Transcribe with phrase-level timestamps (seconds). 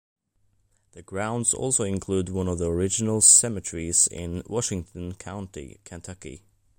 [0.93, 6.41] The grounds also include one of the original cemeteries in Washington County, Kentucky.